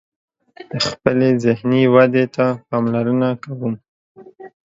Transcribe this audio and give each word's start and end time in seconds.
خپلی 0.87 1.29
ذهنی 1.43 1.81
ودي 1.93 2.25
ته 2.35 2.45
پاملرنه 2.69 3.29
کوم 3.43 3.73